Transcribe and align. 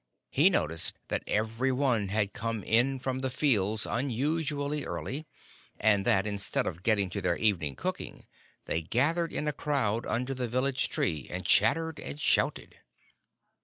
He 0.31 0.49
noticed 0.49 0.97
that 1.09 1.21
every 1.27 1.71
one 1.71 2.07
had 2.07 2.33
come 2.33 2.63
in 2.63 2.97
from 2.97 3.19
the 3.19 3.29
fields 3.29 3.85
unusually 3.85 4.83
early, 4.83 5.27
and 5.79 6.05
that, 6.05 6.25
instead 6.25 6.65
of 6.65 6.81
getting 6.81 7.07
to 7.11 7.21
their 7.21 7.37
evening 7.37 7.75
cooking, 7.75 8.25
they 8.65 8.81
gathered 8.81 9.31
in 9.31 9.47
a 9.47 9.53
crowd 9.53 10.07
under 10.07 10.33
the 10.33 10.47
village 10.47 10.89
tree, 10.89 11.27
and 11.29 11.45
chattered, 11.45 11.99
and 11.99 12.19
shouted. 12.19 12.79